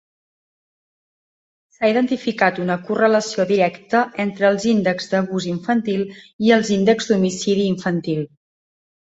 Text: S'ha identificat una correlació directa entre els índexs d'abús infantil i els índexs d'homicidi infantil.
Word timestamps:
S'ha 1.75 1.91
identificat 1.91 2.61
una 2.63 2.77
correlació 2.87 3.45
directa 3.53 4.01
entre 4.25 4.47
els 4.51 4.67
índexs 4.73 5.13
d'abús 5.15 5.47
infantil 5.53 6.05
i 6.49 6.53
els 6.59 6.75
índexs 6.81 7.13
d'homicidi 7.13 7.71
infantil. 7.77 8.27